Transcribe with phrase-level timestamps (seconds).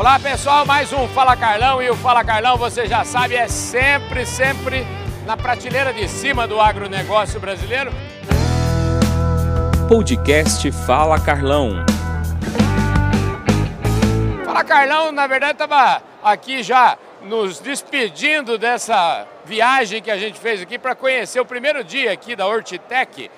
[0.00, 4.24] Olá pessoal, mais um Fala Carlão e o Fala Carlão, você já sabe, é sempre,
[4.24, 4.86] sempre
[5.26, 7.92] na prateleira de cima do agronegócio brasileiro.
[9.86, 11.84] Podcast Fala Carlão.
[14.42, 20.62] Fala Carlão, na verdade estava aqui já nos despedindo dessa viagem que a gente fez
[20.62, 23.30] aqui para conhecer o primeiro dia aqui da Hortitec.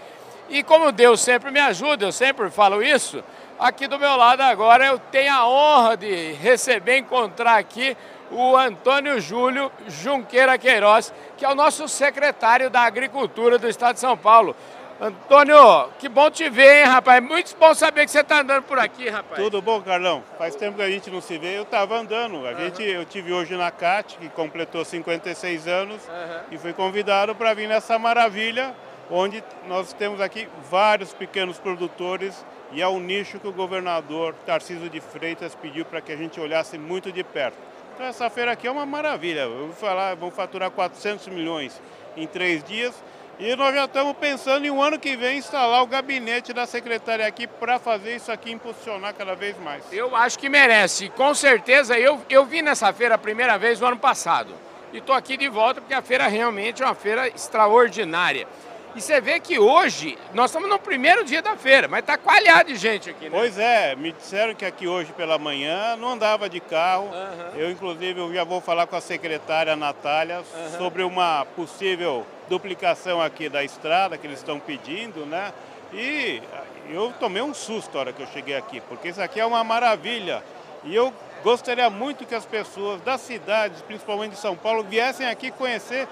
[0.49, 3.25] E como Deus sempre me ajuda, eu sempre falo isso,
[3.63, 7.97] aqui do meu lado agora eu tenho a honra de receber, encontrar aqui
[8.31, 14.01] o Antônio Júlio Junqueira Queiroz, que é o nosso secretário da Agricultura do Estado de
[14.01, 14.57] São Paulo.
[15.01, 17.23] Antônio, que bom te ver, hein, rapaz?
[17.23, 19.43] Muito bom saber que você está andando por aqui, rapaz.
[19.43, 20.23] Tudo bom, Carlão?
[20.39, 21.59] Faz tempo que a gente não se vê.
[21.59, 22.47] Eu estava andando.
[22.47, 26.41] A gente, eu tive hoje na CAT, que completou 56 anos, Uhum.
[26.53, 28.73] e fui convidado para vir nessa maravilha,
[29.15, 32.35] onde nós temos aqui vários pequenos produtores
[32.73, 36.41] e é um nicho que o governador Tarcísio de Freitas pediu para que a gente
[36.41, 37.59] olhasse muito de perto.
[37.95, 39.47] Então essa feira aqui é uma maravilha.
[39.47, 41.79] Vou falar, vamos faturar 400 milhões
[42.17, 42.95] em três dias.
[43.39, 47.27] E nós já estamos pensando em um ano que vem instalar o gabinete da secretária
[47.27, 49.85] aqui para fazer isso aqui impulsionar cada vez mais.
[49.93, 51.11] Eu acho que merece.
[51.11, 54.55] Com certeza, eu, eu vim nessa feira a primeira vez no ano passado.
[54.91, 58.47] E estou aqui de volta porque a feira realmente é uma feira extraordinária.
[58.95, 62.69] E você vê que hoje, nós estamos no primeiro dia da feira, mas está coalhado
[62.69, 63.31] de gente aqui, né?
[63.33, 67.09] Pois é, me disseram que aqui hoje pela manhã não andava de carro.
[67.09, 67.53] Aham.
[67.57, 70.43] Eu, inclusive, eu já vou falar com a secretária Natália
[70.77, 75.53] sobre uma possível duplicação aqui da estrada que eles estão pedindo, né?
[75.95, 76.43] E
[76.91, 79.65] eu tomei um susto na hora que eu cheguei aqui, porque isso aqui é uma
[79.65, 80.43] maravilha.
[80.85, 85.51] E eu gostaria muito que as pessoas das cidades, principalmente de São Paulo, viessem aqui
[85.51, 86.07] conhecer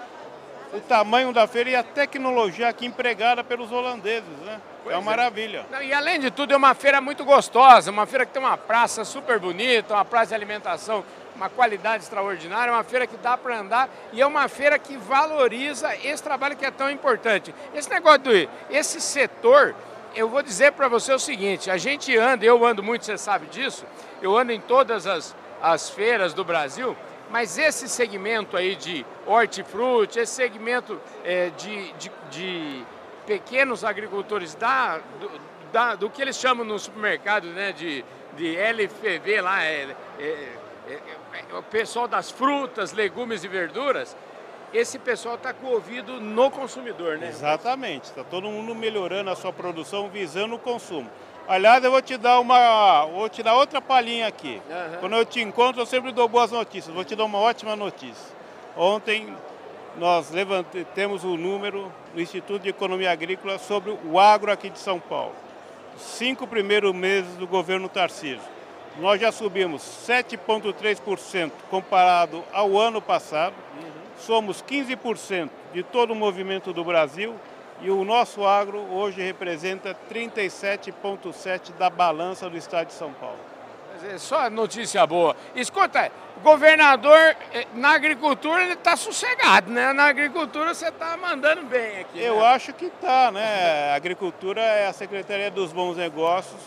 [0.73, 4.61] o tamanho da feira e a tecnologia aqui empregada pelos holandeses, né?
[4.83, 5.01] Pois é é.
[5.01, 5.67] uma maravilha.
[5.71, 8.57] Não, e além de tudo, é uma feira muito gostosa, uma feira que tem uma
[8.57, 11.05] praça super bonita, uma praça de alimentação,
[11.35, 15.95] uma qualidade extraordinária, uma feira que dá para andar e é uma feira que valoriza
[15.97, 17.55] esse trabalho que é tão importante.
[17.75, 19.75] Esse negócio do esse setor,
[20.15, 23.47] eu vou dizer para você o seguinte: a gente anda, eu ando muito, você sabe
[23.47, 23.85] disso,
[24.21, 26.97] eu ando em todas as, as feiras do Brasil.
[27.31, 32.85] Mas esse segmento aí de hortifruti, esse segmento eh, de, de, de
[33.27, 35.31] pequenos agricultores da, do,
[35.73, 38.05] da- do que eles chamam no supermercado né, de,
[38.37, 40.23] de LFV lá, é, é-
[40.89, 40.99] é-
[41.53, 44.17] é o pessoal das frutas, legumes e verduras,
[44.73, 47.29] esse pessoal está com o ouvido no consumidor, né?
[47.29, 51.11] Exatamente, está todo mundo melhorando a sua produção visando o consumo.
[51.49, 54.63] Aliás, eu vou te dar uma, vou te dar outra palhinha aqui.
[54.71, 54.99] Aham.
[55.01, 56.95] Quando eu te encontro, eu sempre dou boas notícias.
[56.95, 58.33] Vou te dar uma ótima notícia.
[58.77, 59.35] Ontem
[59.97, 64.79] nós levante, temos o número do Instituto de Economia Agrícola sobre o agro aqui de
[64.79, 65.35] São Paulo.
[65.99, 68.41] Cinco primeiros meses do governo Tarcísio.
[68.99, 73.55] Nós já subimos 7,3% comparado ao ano passado.
[74.21, 77.35] Somos 15% de todo o movimento do Brasil
[77.81, 83.39] e o nosso agro hoje representa 37,7% da balança do estado de São Paulo.
[84.09, 85.37] É Só notícia boa.
[85.55, 86.11] Escuta,
[86.43, 87.19] governador
[87.53, 89.93] eh, na agricultura ele está sossegado, né?
[89.93, 92.21] Na agricultura você está mandando bem aqui.
[92.21, 92.47] Eu né?
[92.47, 93.93] acho que está, né?
[93.93, 96.61] A agricultura é a Secretaria dos Bons Negócios,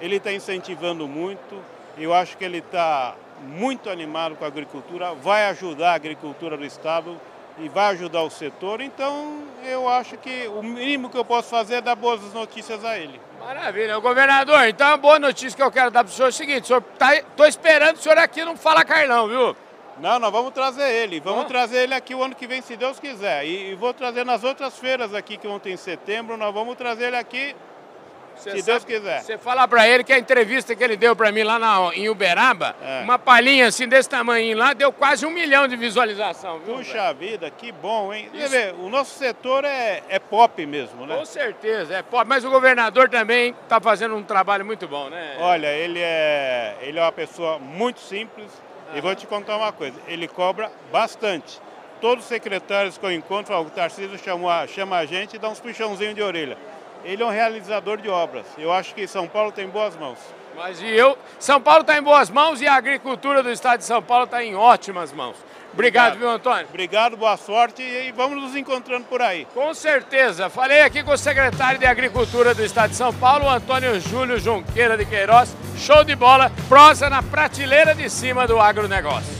[0.00, 1.60] ele está incentivando muito,
[1.98, 6.64] eu acho que ele está muito animado com a agricultura, vai ajudar a agricultura do
[6.64, 7.20] Estado
[7.58, 11.76] e vai ajudar o setor, então eu acho que o mínimo que eu posso fazer
[11.76, 13.20] é dar boas notícias a ele.
[13.40, 13.98] Maravilha.
[13.98, 16.64] Governador, então a boa notícia que eu quero dar para o senhor é o seguinte,
[16.64, 17.14] o senhor tá,
[17.48, 19.56] esperando o senhor aqui não Fala Carlão, viu?
[19.98, 21.20] Não, nós vamos trazer ele.
[21.20, 21.48] Vamos Ó.
[21.48, 23.46] trazer ele aqui o ano que vem, se Deus quiser.
[23.46, 26.36] E, e vou trazer nas outras feiras aqui que vão ter em setembro.
[26.36, 27.56] Nós vamos trazer ele aqui,
[28.36, 29.20] Cê se sabe- Deus quiser.
[29.22, 32.08] Você falar para ele que a entrevista que ele deu para mim lá na, em
[32.08, 33.00] Uberaba, É.
[33.02, 36.76] uma palhinha assim desse tamanho lá, deu quase um milhão de visualização, viu?
[36.76, 36.78] velho?
[36.78, 38.28] Puxa vida, que bom, hein?
[38.34, 38.48] Isso.
[38.50, 41.16] vê, o nosso setor é, é pop mesmo, né?
[41.16, 45.36] Com certeza, é pode, mas o governador também está fazendo um trabalho muito bom, né?
[45.40, 48.50] Olha, ele é, ele é uma pessoa muito simples.
[48.94, 51.60] E vou te contar uma coisa, ele cobra bastante.
[52.00, 55.48] Todos os secretários que eu encontro, o Tarcísio chamou a- chama a gente e dá
[55.48, 56.56] uns puxãozinhos de orelha.
[57.06, 58.44] Ele é um realizador de obras.
[58.58, 60.18] Eu acho que São Paulo tem boas mãos.
[60.56, 63.84] Mas e eu, São Paulo está em boas mãos e a agricultura do estado de
[63.84, 65.36] São Paulo está em ótimas mãos.
[65.72, 66.18] Obrigado, Obrigado.
[66.18, 66.66] viu, Antônio?
[66.68, 69.46] Obrigado, boa sorte e vamos nos encontrando por aí.
[69.54, 70.48] Com certeza.
[70.50, 74.96] Falei aqui com o secretário de Agricultura do Estado de São Paulo, Antônio Júlio Junqueira
[74.96, 75.54] de Queiroz.
[75.76, 76.50] Show de bola.
[76.68, 79.35] Prosa na prateleira de cima do agronegócio.